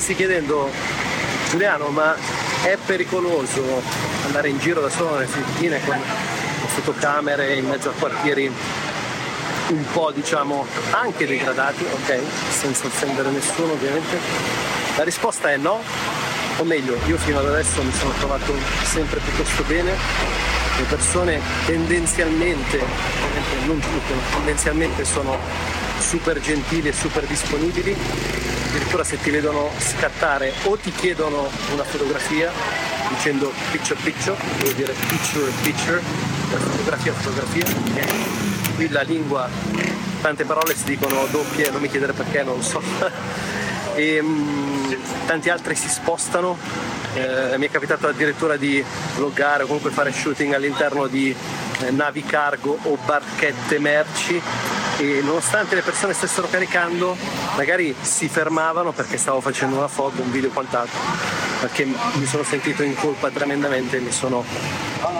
stessi 0.00 0.14
chiedendo, 0.14 0.70
Giuliano, 1.50 1.88
ma 1.88 2.16
è 2.62 2.78
pericoloso 2.86 3.82
andare 4.24 4.48
in 4.48 4.58
giro 4.58 4.80
da 4.80 4.88
solo 4.88 5.12
nelle 5.12 5.26
Filippine 5.26 5.78
con 5.84 5.98
fotocamere 6.68 7.54
in 7.56 7.66
mezzo 7.66 7.90
a 7.90 7.92
quartieri 7.92 8.50
un 9.68 9.84
po' 9.92 10.10
diciamo 10.10 10.66
anche 10.92 11.26
degradati, 11.26 11.84
ok? 11.84 12.18
Senza 12.50 12.86
offendere 12.86 13.28
nessuno 13.28 13.72
ovviamente. 13.72 14.16
La 14.96 15.04
risposta 15.04 15.50
è 15.50 15.58
no, 15.58 15.82
o 16.56 16.64
meglio, 16.64 16.96
io 17.06 17.18
fino 17.18 17.38
ad 17.40 17.46
adesso 17.46 17.82
mi 17.82 17.92
sono 17.92 18.12
trovato 18.18 18.54
sempre 18.84 19.20
piuttosto 19.20 19.62
bene. 19.64 19.92
Le 20.78 20.84
persone 20.88 21.40
tendenzialmente, 21.66 22.82
non 23.66 23.78
tutte, 23.78 24.14
tendenzialmente 24.32 25.04
sono 25.04 25.36
super 25.98 26.40
gentili 26.40 26.88
e 26.88 26.92
super 26.94 27.26
disponibili. 27.26 28.59
Addirittura 28.70 29.02
se 29.02 29.18
ti 29.20 29.30
vedono 29.30 29.68
scattare 29.78 30.52
o 30.62 30.76
ti 30.76 30.92
chiedono 30.92 31.50
una 31.72 31.82
fotografia 31.82 32.52
dicendo 33.08 33.52
picture 33.72 33.98
picture, 34.00 34.36
vuol 34.60 34.74
dire 34.74 34.92
picture 35.08 35.50
picture, 35.62 36.00
fotografia 36.50 37.12
fotografia. 37.12 37.64
Qui 38.76 38.88
la 38.90 39.02
lingua, 39.02 39.48
tante 40.20 40.44
parole 40.44 40.76
si 40.76 40.84
dicono 40.84 41.26
doppie, 41.32 41.68
non 41.70 41.80
mi 41.80 41.88
chiedere 41.88 42.12
perché, 42.12 42.44
non 42.44 42.62
so. 42.62 42.80
e, 43.96 44.20
um, 44.20 44.96
tanti 45.26 45.50
altri 45.50 45.74
si 45.74 45.88
spostano. 45.88 46.56
Eh, 47.14 47.58
mi 47.58 47.66
è 47.66 47.70
capitato 47.72 48.06
addirittura 48.06 48.56
di 48.56 48.84
vloggare 49.16 49.64
o 49.64 49.66
comunque 49.66 49.90
fare 49.90 50.12
shooting 50.12 50.54
all'interno 50.54 51.08
di 51.08 51.34
eh, 51.80 51.90
navi 51.90 52.22
cargo 52.22 52.78
o 52.82 52.96
barchette 53.04 53.80
merci 53.80 54.40
e 55.00 55.22
nonostante 55.22 55.74
le 55.74 55.80
persone 55.80 56.12
stessero 56.12 56.46
caricando 56.46 57.16
magari 57.56 57.94
si 58.00 58.28
fermavano 58.28 58.92
perché 58.92 59.16
stavo 59.16 59.40
facendo 59.40 59.76
una 59.76 59.88
foto, 59.88 60.20
un 60.20 60.30
video 60.30 60.50
quant'altro 60.50 60.98
perché 61.60 61.84
mi 61.84 62.26
sono 62.26 62.42
sentito 62.42 62.82
in 62.82 62.94
colpa 62.94 63.30
tremendamente 63.30 63.96
e 63.96 64.00
mi 64.00 64.12
sono 64.12 64.44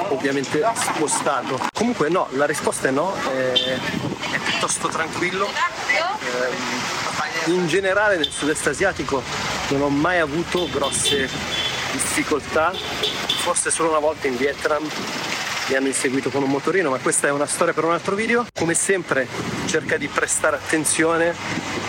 ovviamente 0.09 0.63
spostato. 0.75 1.59
Comunque 1.73 2.09
no, 2.09 2.29
la 2.33 2.47
risposta 2.47 2.89
è 2.89 2.91
no, 2.91 3.15
è, 3.15 3.53
è 3.53 4.39
piuttosto 4.45 4.89
tranquillo. 4.89 5.47
Eh, 5.47 7.51
in 7.51 7.67
generale 7.67 8.17
nel 8.17 8.31
sud-est 8.31 8.67
asiatico 8.67 9.23
non 9.69 9.83
ho 9.83 9.89
mai 9.89 10.19
avuto 10.19 10.69
grosse 10.71 11.29
difficoltà, 11.93 12.73
forse 13.43 13.71
solo 13.71 13.91
una 13.91 13.99
volta 13.99 14.27
in 14.27 14.37
Vietnam 14.37 14.87
mi 15.71 15.77
hanno 15.77 15.87
inseguito 15.87 16.31
con 16.31 16.43
un 16.43 16.51
motorino, 16.51 16.91
ma 16.91 16.99
questa 16.99 17.29
è 17.29 17.31
una 17.31 17.47
storia 17.47 17.73
per 17.73 17.85
un 17.85 17.93
altro 17.93 18.17
video. 18.17 18.45
Come 18.59 18.75
sempre 18.75 19.29
cerca 19.67 19.97
di 19.97 20.09
prestare 20.09 20.57
attenzione, 20.57 21.33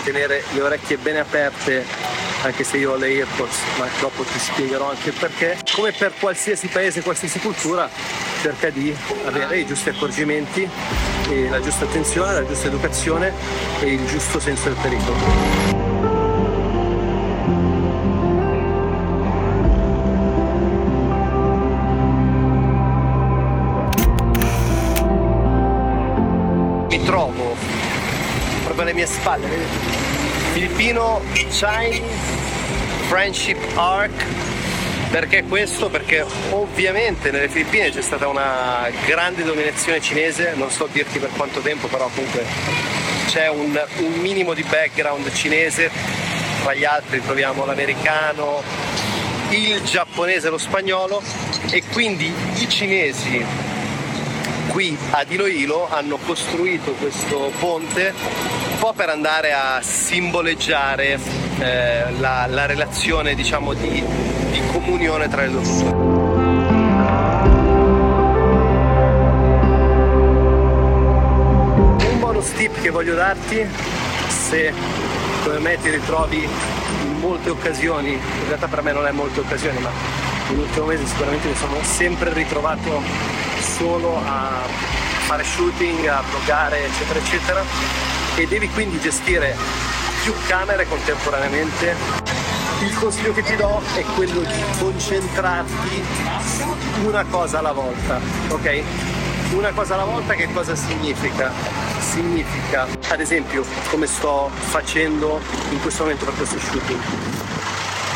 tenere 0.04 0.44
le 0.54 0.62
orecchie 0.62 0.98
bene 0.98 1.20
aperte, 1.20 1.84
anche 2.44 2.64
se 2.64 2.78
io 2.78 2.92
ho 2.92 2.96
le 2.96 3.08
AirPods, 3.08 3.58
ma 3.80 3.88
dopo 4.00 4.22
ti 4.22 4.38
spiegherò 4.38 4.92
anche 4.92 5.10
il 5.10 5.16
perché. 5.18 5.58
Come 5.74 5.94
per 5.94 6.14
qualsiasi 6.20 6.68
paese, 6.68 7.02
qualsiasi 7.02 7.40
cultura, 7.40 7.90
cerca 8.42 8.70
di 8.70 8.96
avere 9.26 9.58
i 9.58 9.66
giusti 9.66 9.90
accorgimenti, 9.90 10.70
la 11.50 11.60
giusta 11.60 11.86
attenzione, 11.86 12.34
la 12.34 12.46
giusta 12.46 12.68
educazione 12.68 13.34
e 13.80 13.94
il 13.94 14.06
giusto 14.06 14.40
senso 14.40 14.70
del 14.70 14.78
pericolo. 14.80 15.91
Mie 29.02 29.06
spalle, 29.08 29.48
Filippino 30.54 31.22
Chinese 31.34 32.04
Friendship 33.08 33.58
Arc. 33.76 34.12
Perché 35.10 35.44
questo? 35.44 35.90
Perché 35.90 36.24
ovviamente 36.52 37.32
nelle 37.32 37.50
Filippine 37.50 37.90
c'è 37.90 38.02
stata 38.02 38.28
una 38.28 38.90
grande 39.06 39.44
dominazione 39.44 40.00
cinese, 40.00 40.54
non 40.56 40.70
so 40.70 40.88
dirti 40.90 41.20
per 41.20 41.32
quanto 41.36 41.60
tempo, 41.62 41.88
però 41.88 42.10
comunque 42.14 42.46
c'è 43.28 43.50
un, 43.50 43.78
un 43.98 44.14
minimo 44.22 44.54
di 44.54 44.64
background 44.64 45.34
cinese, 45.34 45.90
tra 46.62 46.74
gli 46.74 46.86
altri 46.86 47.22
troviamo 47.22 47.66
l'americano, 47.66 48.62
il 49.50 49.82
giapponese 49.84 50.48
e 50.48 50.50
lo 50.52 50.58
spagnolo 50.58 51.22
e 51.72 51.84
quindi 51.92 52.32
i 52.56 52.70
cinesi 52.70 53.44
qui 54.68 54.98
ad 55.10 55.30
Iloilo 55.30 55.90
hanno 55.90 56.18
costruito 56.18 56.94
questo 56.94 57.52
ponte 57.60 58.61
po' 58.82 58.94
per 58.94 59.10
andare 59.10 59.54
a 59.54 59.80
simboleggiare 59.84 61.20
eh, 61.60 62.04
la, 62.18 62.48
la, 62.48 62.66
relazione 62.66 63.36
diciamo 63.36 63.74
di, 63.74 64.04
di 64.50 64.62
comunione 64.72 65.30
tra 65.30 65.44
le 65.44 65.52
due. 65.52 65.62
Un 72.10 72.20
bonus 72.20 72.54
tip 72.54 72.82
che 72.82 72.90
voglio 72.90 73.14
darti 73.14 73.68
se 74.28 74.74
come 75.44 75.60
me 75.60 75.78
ti 75.80 75.92
ritrovi 75.92 76.50
in 77.04 77.20
molte 77.20 77.52
occasioni, 77.52 78.14
in 78.14 78.48
realtà 78.48 78.66
per 78.66 78.82
me 78.82 78.94
non 78.94 79.06
è 79.06 79.12
molte 79.12 79.42
occasioni, 79.42 79.78
ma 79.78 79.92
nell'ultimo 80.50 80.88
mese 80.88 81.06
sicuramente 81.06 81.48
mi 81.48 81.56
sono 81.56 81.76
sempre 81.84 82.34
ritrovato 82.34 83.00
solo 83.60 84.20
a 84.26 84.64
fare 85.28 85.44
shooting, 85.44 86.08
a 86.08 86.24
vloggare, 86.28 86.84
eccetera, 86.84 87.20
eccetera, 87.20 88.21
e 88.42 88.48
devi 88.48 88.68
quindi 88.70 89.00
gestire 89.00 89.56
più 90.24 90.34
camere 90.48 90.88
contemporaneamente. 90.88 91.96
Il 92.82 92.98
consiglio 92.98 93.34
che 93.34 93.44
ti 93.44 93.56
do 93.56 93.80
è 93.94 94.02
quello 94.16 94.40
di 94.40 94.64
concentrarti 94.80 96.04
una 97.04 97.24
cosa 97.26 97.60
alla 97.60 97.72
volta, 97.72 98.20
ok? 98.48 98.84
Una 99.52 99.72
cosa 99.74 99.94
alla 99.94 100.06
volta 100.06 100.34
che 100.34 100.52
cosa 100.52 100.76
significa? 100.76 101.52
Significa, 102.00 102.88
ad 103.10 103.20
esempio, 103.20 103.64
come 103.92 104.08
sto 104.08 104.50
facendo 104.56 105.40
in 105.70 105.80
questo 105.80 106.02
momento 106.04 106.26
per 106.26 106.34
questo 106.34 106.58
shooting. 106.58 107.00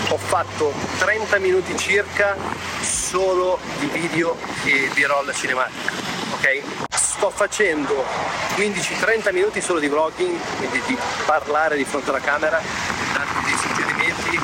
Ho 0.09 0.17
fatto 0.17 0.73
30 0.97 1.37
minuti 1.37 1.77
circa 1.77 2.35
solo 2.81 3.59
di 3.79 3.87
video 3.87 4.35
e 4.63 4.89
di 4.91 5.03
roll 5.03 5.31
cinematica, 5.33 5.91
ok? 6.33 6.84
Sto 7.15 7.29
facendo 7.29 8.03
15-30 8.57 9.31
minuti 9.31 9.61
solo 9.61 9.79
di 9.79 9.87
vlogging, 9.87 10.37
quindi 10.57 10.81
di 10.85 10.97
parlare 11.25 11.77
di 11.77 11.85
fronte 11.85 12.09
alla 12.09 12.19
camera, 12.19 12.59
darti 13.13 13.45
dei 13.45 13.57
suggerimenti, 13.57 14.37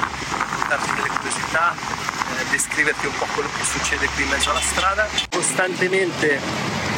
darti 0.69 0.93
delle 0.93 1.09
curiosità, 1.09 1.75
eh, 1.75 2.49
descriverti 2.49 3.07
un 3.07 3.17
po' 3.17 3.25
quello 3.33 3.49
che 3.57 3.65
succede 3.65 4.07
qui 4.15 4.23
in 4.23 4.29
mezzo 4.29 4.51
alla 4.51 4.61
strada. 4.61 5.05
Costantemente 5.29 6.39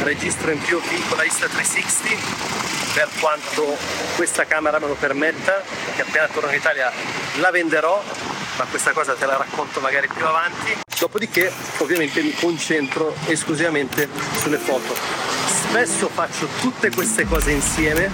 registro 0.03 0.51
in 0.51 0.61
POV 0.61 1.07
con 1.07 1.17
la 1.17 1.23
Insta360 1.23 2.93
per 2.93 3.09
quanto 3.19 3.75
questa 4.15 4.45
camera 4.45 4.77
me 4.77 4.85
lo 4.85 4.93
permetta, 4.93 5.63
perché 5.85 6.03
appena 6.03 6.27
torno 6.27 6.49
in 6.49 6.55
Italia 6.55 6.91
la 7.39 7.49
venderò 7.49 8.01
ma 8.57 8.65
questa 8.65 8.91
cosa 8.91 9.15
te 9.15 9.25
la 9.25 9.37
racconto 9.37 9.79
magari 9.79 10.07
più 10.07 10.23
avanti. 10.23 10.77
Dopodiché 10.99 11.51
ovviamente 11.79 12.21
mi 12.21 12.33
concentro 12.35 13.15
esclusivamente 13.25 14.07
sulle 14.37 14.57
foto. 14.57 15.32
Spesso 15.73 16.07
faccio 16.07 16.47
tutte 16.61 16.91
queste 16.91 17.25
cose 17.25 17.49
insieme. 17.49 18.07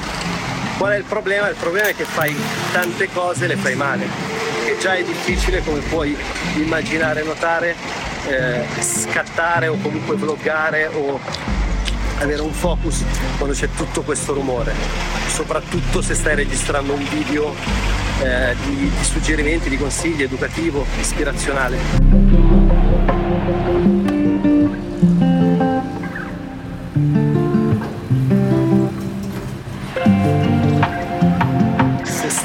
Qual 0.77 0.93
è 0.93 0.95
il 0.95 1.03
problema? 1.03 1.49
Il 1.49 1.57
problema 1.59 1.89
è 1.89 1.93
che 1.93 2.05
fai 2.05 2.33
tante 2.71 3.09
cose 3.11 3.43
e 3.43 3.47
le 3.49 3.57
fai 3.57 3.75
male. 3.75 4.07
Che 4.63 4.77
già 4.79 4.95
è 4.95 5.03
difficile 5.03 5.61
come 5.61 5.81
puoi 5.81 6.15
immaginare, 6.55 7.21
notare, 7.21 7.75
eh, 8.29 8.63
scattare 8.79 9.67
o 9.67 9.75
comunque 9.81 10.15
vloggare 10.15 10.87
o 10.87 11.19
avere 12.19 12.41
un 12.41 12.53
focus 12.53 13.03
quando 13.35 13.53
c'è 13.53 13.67
tutto 13.75 14.03
questo 14.03 14.31
rumore, 14.33 14.73
soprattutto 15.27 16.01
se 16.01 16.13
stai 16.13 16.35
registrando 16.35 16.93
un 16.93 17.05
video 17.09 17.53
eh, 18.23 18.55
di, 18.63 18.89
di 18.89 19.03
suggerimenti, 19.03 19.67
di 19.67 19.77
consigli 19.77 20.23
educativo, 20.23 20.85
ispirazionale. 20.97 22.28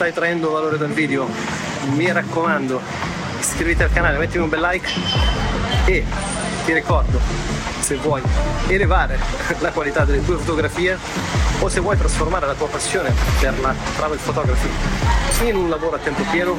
Stai 0.04 0.12
traendo 0.12 0.50
valore 0.50 0.76
dal 0.76 0.90
video, 0.90 1.26
mi 1.92 2.12
raccomando, 2.12 2.78
iscriviti 3.40 3.82
al 3.82 3.90
canale, 3.90 4.18
mettimi 4.18 4.42
un 4.42 4.50
bel 4.50 4.60
like 4.60 4.86
e 5.86 6.04
ti 6.66 6.74
ricordo 6.74 7.18
se 7.80 7.94
vuoi 7.96 8.20
elevare 8.66 9.18
la 9.60 9.70
qualità 9.70 10.04
delle 10.04 10.22
tue 10.22 10.36
fotografie 10.36 10.98
o 11.58 11.68
se 11.70 11.80
vuoi 11.80 11.96
trasformare 11.96 12.44
la 12.44 12.52
tua 12.52 12.68
passione 12.68 13.14
per 13.40 13.58
la 13.60 13.74
travel 13.96 14.18
photography 14.18 14.68
in 15.44 15.56
un 15.56 15.70
lavoro 15.70 15.96
a 15.96 15.98
tempo 15.98 16.22
pieno 16.30 16.54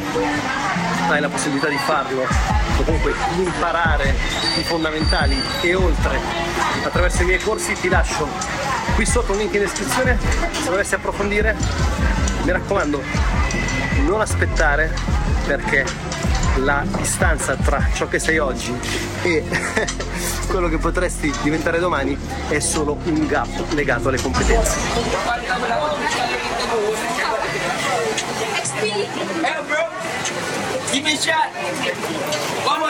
hai 1.09 1.21
la 1.21 1.30
possibilità 1.30 1.68
di 1.68 1.77
farlo 1.77 2.25
comunque 2.83 3.13
imparare 3.38 4.15
i 4.57 4.63
fondamentali 4.63 5.39
e 5.62 5.75
oltre. 5.75 6.19
Attraverso 6.83 7.21
i 7.21 7.25
miei 7.25 7.39
corsi 7.39 7.74
ti 7.74 7.89
lascio 7.89 8.27
qui 8.95 9.06
sotto 9.06 9.33
un 9.33 9.38
link 9.38 9.53
in 9.53 9.59
descrizione 9.62 10.18
se 10.51 10.69
volessi 10.69 10.95
approfondire 10.95 11.56
mi 12.45 12.51
raccomando 12.51 13.34
non 14.06 14.22
aspettare 14.22 14.94
perché 15.46 15.86
la 16.57 16.84
distanza 16.98 17.56
tra 17.56 17.84
ciò 17.94 18.07
che 18.07 18.19
sei 18.19 18.38
oggi 18.38 18.74
e 19.24 19.44
quello 20.48 20.69
che 20.69 20.78
potresti 20.78 21.34
diventare 21.42 21.80
domani 21.80 22.18
è 22.48 22.60
solo 22.60 22.98
un 23.04 23.28
gap 23.28 23.72
legato 23.72 24.10
alle 24.10 24.22
competenze. 24.22 24.78
Hey, 28.81 29.07
bro. 29.68 29.88
Give 30.92 31.04
me 31.04 31.13
a 31.13 31.18
shot. 31.18 31.50
One 32.66 32.84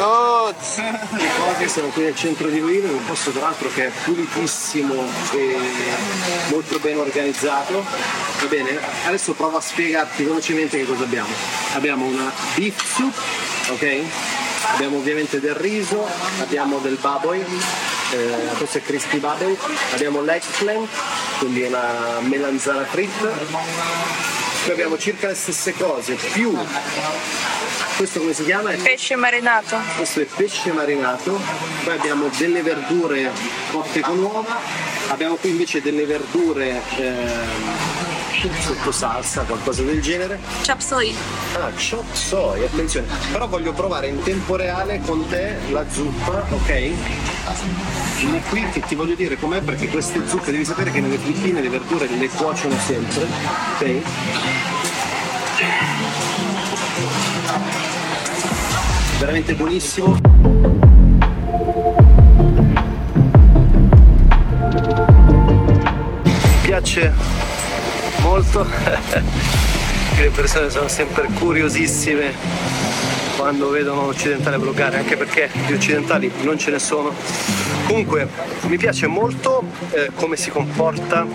time. 0.00 0.98
Oggi 1.54 1.68
siamo 1.68 1.88
qui 1.88 2.04
nel 2.04 2.14
centro 2.14 2.48
di 2.48 2.58
Luino, 2.58 2.86
in 2.86 2.94
un 2.94 3.04
posto 3.04 3.30
tra 3.32 3.42
l'altro 3.42 3.68
che 3.68 3.86
è 3.86 3.90
pulitissimo 4.04 4.94
e 5.32 5.56
molto 6.48 6.78
ben 6.78 6.98
organizzato. 6.98 7.84
Va 8.40 8.46
bene? 8.46 8.78
Adesso 9.06 9.34
provo 9.34 9.58
a 9.58 9.60
spiegarti 9.60 10.24
velocemente 10.24 10.78
che 10.78 10.86
cosa 10.86 11.02
abbiamo. 11.02 11.28
Abbiamo 11.74 12.06
una 12.06 12.32
beef 12.54 12.82
soup, 12.94 13.14
ok? 13.70 14.00
Abbiamo 14.74 14.96
ovviamente 14.98 15.38
del 15.38 15.54
riso, 15.54 16.06
abbiamo 16.40 16.78
del 16.78 16.96
baboy, 17.00 17.44
eh, 18.12 18.56
questo 18.56 18.78
è 18.78 18.82
crispy 18.82 19.18
baboy, 19.18 19.56
abbiamo 19.92 20.22
l'eggplant, 20.22 20.88
quindi 21.38 21.62
una 21.62 22.20
melanzana 22.20 22.84
fritta. 22.84 24.39
Poi 24.64 24.72
abbiamo 24.72 24.98
circa 24.98 25.28
le 25.28 25.34
stesse 25.34 25.72
cose, 25.72 26.14
più 26.32 26.56
questo 27.96 28.20
come 28.20 28.32
si 28.32 28.44
chiama? 28.44 28.70
Pesce 28.70 29.14
marinato. 29.14 29.78
questo 29.96 30.20
è 30.20 30.24
pesce 30.24 30.72
marinato, 30.72 31.38
poi 31.84 31.94
abbiamo 31.94 32.30
delle 32.38 32.62
verdure 32.62 33.30
cotte 33.70 34.00
con 34.00 34.18
uova, 34.18 34.58
abbiamo 35.08 35.34
qui 35.34 35.50
invece 35.50 35.82
delle 35.82 36.06
verdure 36.06 36.80
sotto 38.48 38.90
salsa, 38.90 39.42
qualcosa 39.42 39.82
del 39.82 40.00
genere. 40.00 40.38
Chop 40.66 40.78
suey. 40.80 41.14
Ah, 41.54 41.70
chop 41.72 42.04
soy, 42.12 42.64
attenzione. 42.64 43.06
Però 43.30 43.46
voglio 43.46 43.72
provare 43.72 44.08
in 44.08 44.22
tempo 44.22 44.56
reale 44.56 45.00
con 45.04 45.28
te 45.28 45.56
la 45.70 45.84
zuppa, 45.90 46.44
ok? 46.50 46.90
Vieni 48.18 48.42
qui 48.48 48.66
che 48.70 48.80
ti 48.80 48.94
voglio 48.94 49.14
dire 49.14 49.36
com'è 49.38 49.60
perché 49.60 49.88
queste 49.88 50.26
zuppe 50.26 50.50
devi 50.52 50.64
sapere 50.64 50.90
che 50.90 51.00
nelle 51.00 51.18
Filippine 51.18 51.60
le 51.60 51.68
verdure 51.68 52.06
le 52.06 52.28
cuociono 52.28 52.76
sempre, 52.78 53.26
ok? 53.74 54.02
Veramente 59.18 59.54
buonissimo. 59.54 60.18
Piace 66.62 67.49
molto. 68.30 68.64
le 70.16 70.30
persone 70.30 70.70
sono 70.70 70.86
sempre 70.86 71.28
curiosissime 71.36 72.32
quando 73.36 73.70
vedono 73.70 74.02
un 74.02 74.08
occidentale 74.10 74.56
vloggare, 74.56 74.98
anche 74.98 75.16
perché 75.16 75.50
di 75.66 75.72
occidentali 75.72 76.30
non 76.42 76.56
ce 76.56 76.70
ne 76.70 76.78
sono. 76.78 77.12
Comunque 77.86 78.28
mi 78.68 78.76
piace 78.76 79.08
molto 79.08 79.64
eh, 79.90 80.10
come 80.14 80.36
si 80.36 80.50
comporta 80.50 81.26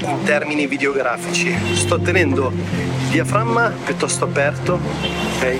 in 0.00 0.22
termini 0.24 0.66
videografici. 0.66 1.56
Sto 1.74 2.00
tenendo 2.00 2.50
il 2.50 3.10
diaframma 3.10 3.72
piuttosto 3.84 4.24
aperto, 4.24 4.80
ok? 5.36 5.58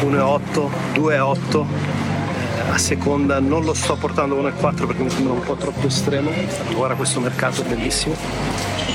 1,8, 0.00 0.70
2,8 0.94 1.64
eh, 1.64 2.72
a 2.72 2.78
seconda, 2.78 3.38
non 3.38 3.62
lo 3.62 3.74
sto 3.74 3.94
portando 3.94 4.42
1,4 4.42 4.86
perché 4.86 5.02
mi 5.04 5.10
sembra 5.10 5.34
un 5.34 5.42
po' 5.42 5.54
troppo 5.54 5.86
estremo. 5.86 6.32
Guarda 6.72 6.96
questo 6.96 7.20
mercato 7.20 7.62
è 7.62 7.64
bellissimo 7.64 8.93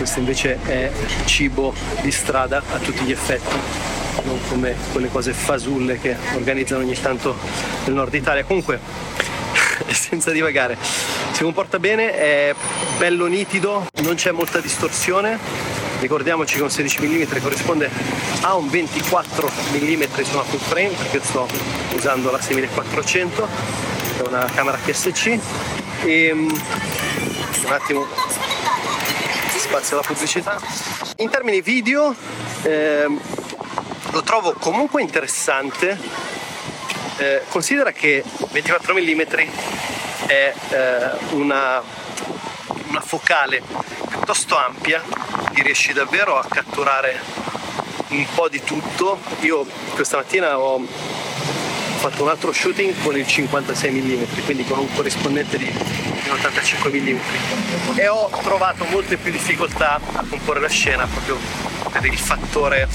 questo 0.00 0.18
invece 0.18 0.58
è 0.64 0.90
cibo 1.26 1.74
di 2.00 2.10
strada 2.10 2.62
a 2.72 2.78
tutti 2.78 3.04
gli 3.04 3.10
effetti, 3.10 3.54
non 4.22 4.38
come 4.48 4.74
quelle 4.92 5.10
cose 5.10 5.34
fasulle 5.34 6.00
che 6.00 6.16
organizzano 6.32 6.82
ogni 6.82 6.98
tanto 6.98 7.36
nel 7.84 7.96
nord 7.96 8.14
Italia. 8.14 8.42
Comunque, 8.44 8.80
senza 9.92 10.30
divagare, 10.30 10.78
si 11.32 11.42
comporta 11.42 11.78
bene, 11.78 12.14
è 12.14 12.54
bello 12.96 13.26
nitido, 13.26 13.88
non 14.02 14.14
c'è 14.14 14.30
molta 14.30 14.60
distorsione. 14.60 15.38
Ricordiamoci 16.00 16.56
che 16.56 16.62
un 16.62 16.70
16 16.70 17.06
mm 17.06 17.42
corrisponde 17.42 17.90
a 18.40 18.54
un 18.54 18.70
24 18.70 19.50
mm 19.74 20.02
su 20.22 20.32
una 20.32 20.44
full 20.44 20.60
frame 20.60 20.94
perché 20.96 21.20
sto 21.22 21.46
usando 21.94 22.30
la 22.30 22.40
6400 22.40 23.48
è 24.16 24.26
una 24.26 24.46
camera 24.54 24.78
PSC 24.82 25.38
e 26.04 26.32
mm, 26.32 26.48
un 27.66 27.72
attimo 27.72 28.06
spazio 29.70 29.98
alla 29.98 30.06
pubblicità. 30.06 30.60
In 31.18 31.30
termini 31.30 31.60
video 31.60 32.12
ehm, 32.62 33.20
lo 34.10 34.22
trovo 34.22 34.52
comunque 34.54 35.00
interessante. 35.00 35.96
Eh, 37.18 37.42
considera 37.48 37.92
che 37.92 38.24
24 38.50 38.94
mm 38.94 39.20
è 40.26 40.54
eh, 40.70 41.34
una, 41.34 41.80
una 42.88 43.00
focale 43.00 43.62
piuttosto 44.08 44.56
ampia, 44.56 45.00
quindi 45.44 45.62
riesci 45.62 45.92
davvero 45.92 46.36
a 46.36 46.44
catturare 46.48 47.20
un 48.08 48.26
po' 48.34 48.48
di 48.48 48.60
tutto. 48.64 49.20
Io 49.42 49.64
questa 49.94 50.16
mattina 50.16 50.58
ho 50.58 50.84
fatto 52.00 52.24
un 52.24 52.28
altro 52.28 52.50
shooting 52.50 52.92
con 53.04 53.16
il 53.16 53.26
56 53.26 53.90
mm, 53.92 54.44
quindi 54.46 54.64
con 54.64 54.80
un 54.80 54.92
corrispondente 54.92 55.58
di, 55.58 55.70
di 56.30 56.38
85 56.38 56.90
mm 56.90 57.18
e 57.96 58.08
ho 58.08 58.30
trovato 58.42 58.84
molte 58.84 59.16
più 59.16 59.32
difficoltà 59.32 60.00
a 60.12 60.24
comporre 60.28 60.60
la 60.60 60.68
scena 60.68 61.06
proprio 61.06 61.36
per 61.90 62.04
il 62.04 62.18
fattore 62.18 62.88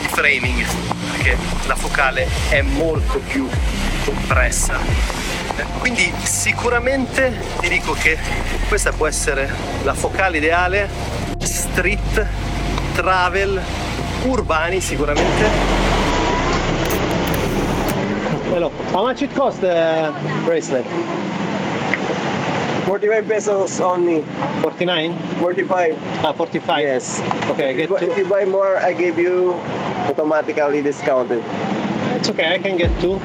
di, 0.00 0.08
framing, 0.08 0.64
perché 1.10 1.36
la 1.66 1.74
focale 1.74 2.28
è 2.50 2.60
molto 2.60 3.18
più 3.18 3.48
compressa. 4.04 4.78
Eh, 5.56 5.64
Quindi 5.78 6.12
sicuramente 6.22 7.32
ti 7.60 7.68
dico 7.68 7.92
che 7.94 8.18
questa 8.68 8.92
può 8.92 9.06
essere 9.06 9.52
la 9.82 9.94
focale 9.94 10.36
ideale, 10.36 10.88
street, 11.38 12.26
travel, 12.94 13.60
urbani 14.22 14.80
sicuramente 14.80 15.84
Hello. 18.54 18.68
How 18.92 19.02
much 19.02 19.20
it 19.22 19.34
cost 19.34 19.60
the 19.62 20.14
bracelet? 20.44 20.84
45 22.86 23.26
pesos 23.28 23.80
only. 23.80 24.22
49? 24.62 25.16
45. 25.40 25.96
Ah, 26.24 26.32
45. 26.32 26.80
Yes. 26.82 27.20
Okay, 27.50 27.68
I 27.68 27.70
If 27.70 27.76
get 27.76 27.88
you, 27.90 27.96
if 27.96 28.14
two. 28.14 28.20
you 28.20 28.28
buy 28.28 28.44
more, 28.44 28.76
I 28.78 28.92
give 28.92 29.18
you 29.18 29.54
automatically 30.08 30.82
discounted. 30.82 31.42
It's 32.16 32.28
okay, 32.30 32.54
I 32.54 32.58
can 32.58 32.76
get 32.76 32.90
two. 33.00 33.16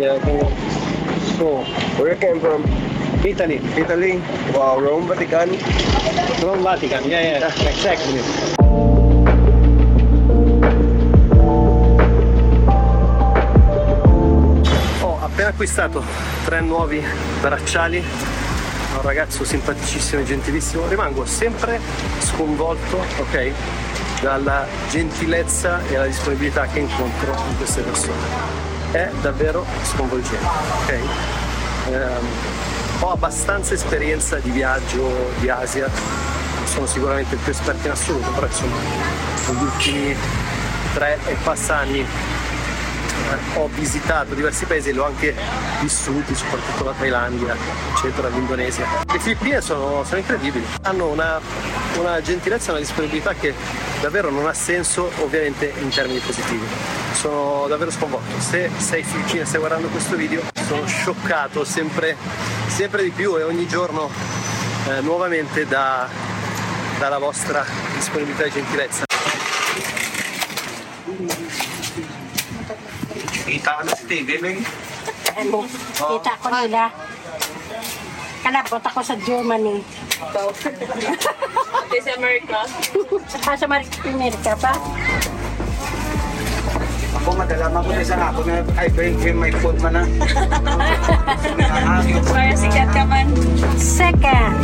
Yeah, 0.00 0.14
I 0.14 0.18
can 0.18 0.38
get 0.40 0.52
So, 1.38 1.62
Where 1.98 2.14
you 2.14 2.20
came 2.20 2.40
from? 2.40 2.64
Italy, 3.24 3.56
Italy? 3.76 4.18
Wow, 4.54 4.80
Rome, 4.80 5.06
Vatican. 5.06 5.56
from 6.40 6.62
Vatican. 6.64 7.04
Yeah, 7.04 7.38
yeah, 7.38 7.68
exactly. 7.68 8.59
Acquistato 15.60 16.02
tre 16.46 16.62
nuovi 16.62 17.04
bracciali 17.38 18.02
un 18.94 19.02
ragazzo 19.02 19.44
simpaticissimo 19.44 20.22
e 20.22 20.24
gentilissimo. 20.24 20.88
Rimango 20.88 21.26
sempre 21.26 21.78
sconvolto, 22.20 22.96
ok, 23.18 23.52
dalla 24.22 24.66
gentilezza 24.88 25.86
e 25.86 25.98
la 25.98 26.06
disponibilità 26.06 26.64
che 26.64 26.78
incontro 26.78 27.34
in 27.50 27.56
queste 27.58 27.82
persone. 27.82 28.16
È 28.92 29.10
davvero 29.20 29.66
sconvolgente, 29.82 30.46
ok? 30.46 30.98
Ehm, 31.90 32.26
ho 33.00 33.12
abbastanza 33.12 33.74
esperienza 33.74 34.36
di 34.36 34.48
viaggio 34.48 35.30
di 35.40 35.50
Asia, 35.50 35.88
non 36.56 36.66
sono 36.66 36.86
sicuramente 36.86 37.34
il 37.34 37.40
più 37.42 37.52
esperto 37.52 37.86
in 37.86 37.92
assoluto, 37.92 38.30
però 38.30 38.46
insomma 38.46 38.76
negli 39.46 39.62
ultimi 39.62 40.16
tre 40.94 41.18
e 41.26 41.36
passa 41.42 41.76
anni 41.76 42.06
ho 43.54 43.68
visitato 43.68 44.34
diversi 44.34 44.64
paesi 44.64 44.90
e 44.90 44.92
li 44.92 44.98
ho 44.98 45.04
anche 45.04 45.34
vissuti, 45.80 46.34
soprattutto 46.34 46.84
la 46.84 46.92
Thailandia, 46.92 47.56
eccetera, 47.94 48.28
l'Indonesia. 48.28 48.86
Le 49.10 49.18
Filippine 49.18 49.60
sono, 49.60 50.04
sono 50.04 50.18
incredibili, 50.18 50.64
hanno 50.82 51.08
una, 51.08 51.40
una 51.98 52.20
gentilezza 52.20 52.70
una 52.70 52.80
disponibilità 52.80 53.34
che 53.34 53.54
davvero 54.00 54.30
non 54.30 54.46
ha 54.46 54.54
senso 54.54 55.10
ovviamente 55.20 55.72
in 55.80 55.88
termini 55.88 56.18
positivi. 56.20 56.66
Sono 57.12 57.66
davvero 57.68 57.90
sconvolto. 57.90 58.40
Se 58.40 58.70
sei 58.76 59.02
filippino 59.02 59.42
e 59.42 59.44
stai 59.44 59.58
guardando 59.58 59.88
questo 59.88 60.16
video, 60.16 60.42
sono 60.66 60.86
scioccato 60.86 61.64
sempre, 61.64 62.16
sempre 62.68 63.02
di 63.02 63.10
più 63.10 63.36
e 63.36 63.42
ogni 63.42 63.66
giorno 63.66 64.08
eh, 64.88 65.00
nuovamente 65.00 65.66
da- 65.66 66.08
dalla 66.98 67.18
vostra 67.18 67.64
disponibilità 67.94 68.44
e 68.44 68.50
gentilezza. 68.50 69.04
Kita 73.50 73.70
ka 73.74 73.82
na 73.82 73.98
si 73.98 74.06
TV, 74.06 74.38
Beng. 74.38 74.62
Ano, 75.34 75.66
kita 75.98 76.38
ko 76.38 76.54
nila. 76.54 76.86
Kalabot 78.46 78.78
ako 78.78 79.02
sa 79.02 79.18
Germany. 79.26 79.82
This 81.90 82.06
America. 82.14 82.62
Ah, 83.42 83.58
sa 83.58 83.66
Amerika 83.66 84.54
pa? 84.54 84.70
Ako 87.18 87.34
madalaman 87.34 87.82
ko 87.82 87.90
na 87.90 88.06
sa 88.06 88.30
ako 88.30 88.46
na 88.46 88.62
ay 88.78 88.86
bring 88.94 89.18
him 89.18 89.42
my 89.42 89.50
food 89.58 89.74
man 89.82 89.98
na. 89.98 90.06
Para 92.30 92.54
sikat 92.54 92.86
ka 92.94 93.02
man. 93.02 93.26
Second. 93.74 94.54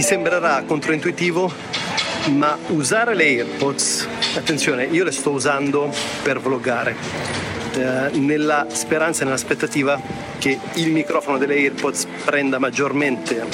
Ti 0.00 0.06
sembrerà 0.06 0.62
controintuitivo, 0.66 1.52
ma 2.28 2.56
usare 2.68 3.14
le 3.14 3.24
AirPods, 3.24 4.08
attenzione, 4.34 4.84
io 4.84 5.04
le 5.04 5.10
sto 5.10 5.28
usando 5.28 5.92
per 6.22 6.40
vloggare, 6.40 6.96
eh, 7.74 8.08
nella 8.16 8.66
speranza 8.70 9.20
e 9.20 9.24
nell'aspettativa 9.26 10.00
che 10.38 10.58
il 10.76 10.90
microfono 10.90 11.36
delle 11.36 11.52
AirPods 11.56 12.06
prenda 12.24 12.58
maggiormente 12.58 13.46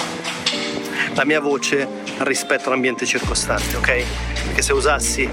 la 1.15 1.25
mia 1.25 1.41
voce 1.41 1.88
rispetto 2.19 2.69
all'ambiente 2.69 3.07
circostante, 3.07 3.76
ok? 3.79 4.05
Perché 4.45 4.62
se 4.62 4.73
usassi 4.73 5.29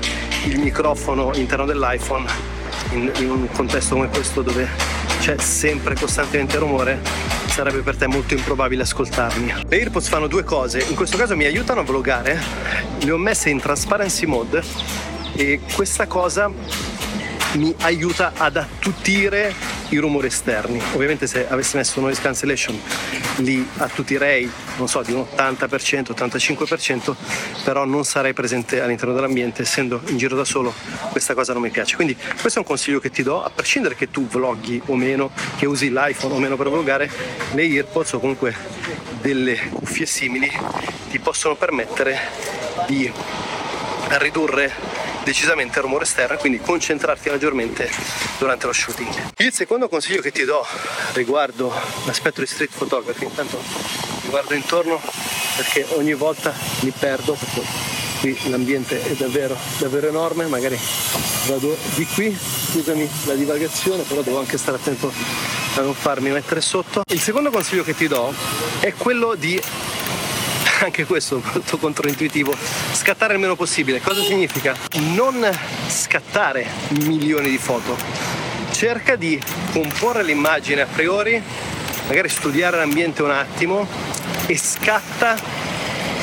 il 0.48 0.58
microfono 0.58 1.32
interno 1.36 1.66
dell'iPhone 1.66 2.26
in, 2.94 3.12
in 3.20 3.30
un 3.30 3.48
contesto 3.52 3.94
come 3.94 4.10
questo 4.10 4.42
dove 4.42 4.68
c'è 5.20 5.38
sempre 5.38 5.94
costantemente 5.94 6.58
rumore, 6.58 7.43
sarebbe 7.54 7.82
per 7.82 7.96
te 7.96 8.08
molto 8.08 8.34
improbabile 8.34 8.82
ascoltarmi. 8.82 9.54
Le 9.68 9.78
AirPods 9.78 10.08
fanno 10.08 10.26
due 10.26 10.44
cose, 10.44 10.84
in 10.90 10.96
questo 10.96 11.18
caso 11.18 11.36
mi 11.36 11.46
aiutano 11.46 11.82
a 11.82 11.84
vloggare, 11.84 12.42
le 13.02 13.12
ho 13.12 13.18
messe 13.18 13.52
in 13.52 13.60
transparency 13.60 14.26
mode 14.26 14.64
e 15.36 15.60
questa 15.72 16.08
cosa 16.08 16.52
mi 17.54 17.76
aiuta 17.82 18.32
ad 18.38 18.58
attutire 18.58 19.54
i 19.94 19.98
rumori 19.98 20.28
esterni. 20.28 20.82
Ovviamente 20.94 21.28
se 21.28 21.48
avessi 21.48 21.78
messo 21.78 22.00
noise 22.02 22.22
cancellation 22.22 22.80
li 23.38 23.66
attutirei, 23.78 24.50
non 24.78 24.88
so, 24.88 25.02
di 25.02 25.14
un 25.14 25.26
80%, 25.36 26.12
85%, 26.12 27.16
però 27.64 27.86
non 27.86 28.04
sarei 28.04 28.34
presente 28.34 28.82
all'interno 28.82 29.14
dell'ambiente, 29.14 29.62
essendo 29.62 30.02
in 30.08 30.18
giro 30.18 30.36
da 30.36 30.44
solo, 30.44 30.74
questa 31.12 31.34
cosa 31.34 31.54
non 31.54 31.62
mi 31.62 31.70
piace. 31.70 31.96
Quindi 31.96 32.16
questo 32.40 32.60
è 32.60 32.62
un 32.62 32.68
consiglio 32.68 33.00
che 33.00 33.12
ti 33.12 33.24
do, 33.24 33.44
a 33.44 33.50
prescindere 33.50 33.96
che 33.96 34.10
tu 34.10 34.28
vloggi 34.28 34.82
o 34.88 34.96
meno, 34.96 35.32
che 35.58 35.66
usi 35.66 35.90
l'iPhone 35.90 36.34
o 36.34 36.40
meno 36.40 36.56
per 36.56 36.70
vloggare, 36.70 37.10
le 37.54 37.62
AirPods 37.62 38.14
o 38.14 38.20
comunque 38.20 38.56
delle 39.22 39.58
cuffie 39.70 40.06
simili 40.06 40.52
ti 41.10 41.20
possono 41.20 41.56
permettere 41.56 42.20
di 42.88 43.10
ridurre 44.18 44.93
decisamente 45.24 45.80
il 45.80 45.86
rumore 45.86 46.04
esterno 46.04 46.38
quindi 46.38 46.60
concentrarti 46.60 47.30
maggiormente 47.30 47.90
durante 48.38 48.66
lo 48.66 48.74
shooting. 48.74 49.32
Il 49.38 49.54
secondo 49.54 49.88
consiglio 49.90 50.22
che 50.22 50.32
ti 50.32 50.44
do 50.44 50.66
riguardo 51.14 51.74
l'aspetto 52.06 52.42
di 52.42 52.48
street 52.48 52.72
photography, 52.78 53.26
intanto 53.26 53.60
mi 54.24 54.30
guardo 54.30 54.54
intorno 54.54 55.02
perché 55.56 55.86
ogni 55.96 56.14
volta 56.14 56.54
mi 56.82 56.92
perdo 56.92 57.34
perché 57.34 57.62
qui 58.20 58.50
l'ambiente 58.50 59.04
è 59.04 59.12
davvero, 59.16 59.58
davvero 59.80 60.08
enorme, 60.08 60.46
magari 60.48 60.80
vado 61.48 61.76
di 61.96 62.06
qui, 62.06 62.36
scusami 62.72 63.10
la 63.26 63.34
divagazione, 63.34 64.04
però 64.04 64.22
devo 64.22 64.40
anche 64.40 64.58
stare 64.58 64.78
attento 64.78 65.12
a 65.76 65.82
non 65.82 65.94
farmi 65.94 66.30
mettere 66.30 66.62
sotto. 66.62 67.04
Il 67.08 67.20
secondo 67.20 67.50
consiglio 67.50 67.84
che 67.84 67.94
ti 67.96 68.08
do 68.08 68.34
è 68.80 68.94
quello 68.94 69.36
di 69.36 69.62
anche 70.84 71.06
questo 71.06 71.42
molto 71.54 71.78
controintuitivo, 71.78 72.54
scattare 72.92 73.34
il 73.34 73.40
meno 73.40 73.56
possibile. 73.56 74.02
Cosa 74.02 74.22
significa? 74.22 74.76
Non 75.16 75.48
scattare 75.88 76.68
milioni 77.06 77.50
di 77.50 77.58
foto. 77.58 77.96
Cerca 78.72 79.16
di 79.16 79.40
comporre 79.72 80.24
l'immagine 80.24 80.82
a 80.82 80.88
priori, 80.88 81.42
magari 82.08 82.30
studiare 82.30 82.78
l'ambiente 82.78 83.22
un 83.22 83.32
attimo 83.32 83.88
e 84.46 84.58
scatta 84.58 85.38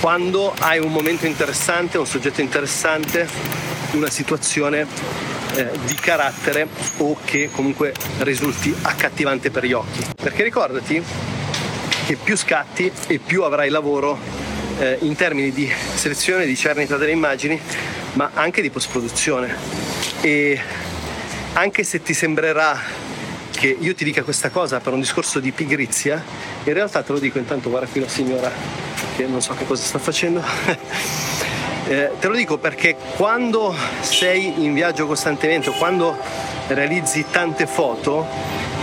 quando 0.00 0.54
hai 0.60 0.78
un 0.78 0.92
momento 0.92 1.26
interessante, 1.26 1.98
un 1.98 2.06
soggetto 2.06 2.40
interessante, 2.40 3.28
una 3.92 4.10
situazione 4.10 4.86
eh, 5.54 5.70
di 5.84 5.94
carattere 5.94 6.68
o 6.98 7.16
che 7.24 7.50
comunque 7.52 7.94
risulti 8.18 8.74
accattivante 8.82 9.50
per 9.50 9.64
gli 9.64 9.72
occhi. 9.72 10.04
Perché 10.16 10.42
ricordati 10.42 11.02
che 12.06 12.16
più 12.16 12.36
scatti 12.36 12.90
e 13.06 13.18
più 13.18 13.42
avrai 13.42 13.68
lavoro 13.68 14.18
eh, 14.80 14.96
in 15.02 15.14
termini 15.14 15.52
di 15.52 15.70
selezione, 15.94 16.46
di 16.46 16.56
cernita 16.56 16.96
delle 16.96 17.12
immagini, 17.12 17.60
ma 18.14 18.30
anche 18.34 18.62
di 18.62 18.70
post-produzione. 18.70 19.54
E 20.22 20.58
anche 21.52 21.84
se 21.84 22.02
ti 22.02 22.14
sembrerà 22.14 22.78
che 23.50 23.76
io 23.78 23.94
ti 23.94 24.04
dica 24.04 24.22
questa 24.22 24.48
cosa 24.48 24.80
per 24.80 24.94
un 24.94 25.00
discorso 25.00 25.38
di 25.38 25.52
pigrizia, 25.52 26.22
in 26.64 26.72
realtà 26.72 27.02
te 27.02 27.12
lo 27.12 27.18
dico 27.18 27.38
intanto, 27.38 27.68
guarda 27.68 27.86
qui 27.88 28.00
la 28.00 28.08
signora 28.08 28.50
che 29.16 29.26
non 29.26 29.42
so 29.42 29.54
che 29.54 29.66
cosa 29.66 29.82
sta 29.82 29.98
facendo. 29.98 30.42
Eh, 31.88 32.10
te 32.20 32.28
lo 32.28 32.36
dico 32.36 32.58
perché 32.58 32.94
quando 33.16 33.74
sei 34.00 34.62
in 34.62 34.74
viaggio 34.74 35.06
costantemente 35.06 35.72
quando 35.72 36.16
realizzi 36.68 37.24
tante 37.28 37.66
foto 37.66 38.28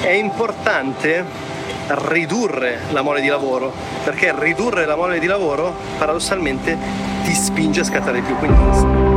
è 0.01 0.10
importante 0.10 1.47
ridurre 1.88 2.79
la 2.91 3.01
mole 3.01 3.22
di 3.22 3.27
lavoro 3.27 3.72
perché 4.03 4.34
ridurre 4.38 4.86
la 4.86 4.96
mole 4.96 5.20
di 5.20 5.27
lavoro 5.27 5.74
paradossalmente 5.98 6.77
ti 7.24 7.34
spinge 7.34 7.82
a 7.82 7.84
scattare 7.84 8.22
di 8.22 8.25
più 8.25 8.36
quindi 8.38 9.16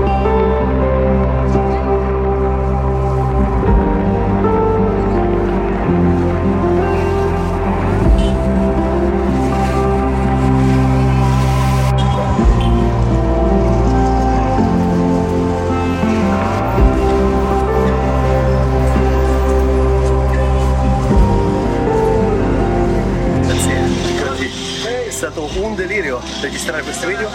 stato 25.31 25.49
un 25.61 25.77
delirio 25.77 26.21
registrare 26.41 26.83
questo 26.83 27.07
video. 27.07 27.31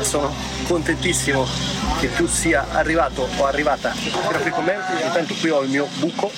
Sono 0.00 0.34
contentissimo 0.66 1.46
che 2.00 2.14
tu 2.14 2.26
sia 2.26 2.66
arrivato 2.72 3.28
o 3.36 3.44
arrivata 3.44 3.92
qui 3.92 4.50
con 4.50 4.64
me. 4.64 4.76
Intanto 5.04 5.34
qui 5.34 5.50
ho 5.50 5.60
il 5.60 5.68
mio 5.68 5.86
buco, 5.98 6.30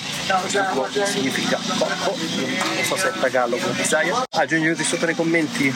buco 0.73 0.87
significa 1.05 1.57
cocco, 1.77 2.15
non 2.15 2.83
so 2.83 2.97
se 2.97 3.09
è 3.09 3.19
tagallo 3.19 3.55
o 3.55 3.69
bisaya. 3.71 4.23
Aggiungiti 4.31 4.83
sotto 4.83 5.05
nei 5.05 5.15
commenti 5.15 5.73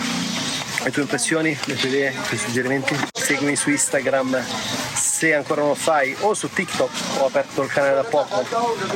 le 0.83 0.91
tue 0.91 1.01
impressioni, 1.03 1.57
le 1.65 1.75
tue 1.75 1.89
idee, 1.89 2.11
i 2.11 2.27
tuoi 2.27 2.37
suggerimenti. 2.37 2.95
Seguimi 3.13 3.55
su 3.55 3.69
Instagram 3.69 4.43
se 5.15 5.33
ancora 5.33 5.61
non 5.61 5.69
lo 5.69 5.75
fai 5.75 6.13
o 6.19 6.33
su 6.33 6.49
TikTok 6.49 6.91
ho 7.19 7.27
aperto 7.27 7.61
il 7.61 7.69
canale 7.69 7.95
da 7.95 8.03
poco 8.03 8.45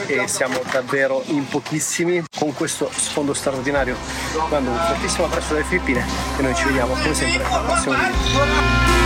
e 0.06 0.28
siamo 0.28 0.60
davvero 0.70 1.24
in 1.28 1.48
pochissimi 1.48 2.22
con 2.38 2.54
questo 2.54 2.92
sfondo 2.94 3.34
straordinario. 3.34 3.96
Mando 4.50 4.72
un 4.72 4.78
fortissimo 4.78 5.28
abbraccio 5.28 5.54
dalle 5.54 5.66
Filippine 5.66 6.06
e 6.38 6.42
noi 6.42 6.54
ci 6.56 6.66
vediamo 6.66 6.94
come 6.96 7.14
sempre 7.14 7.42
al 7.46 7.64
prossimo 7.64 7.96
video. 7.96 8.99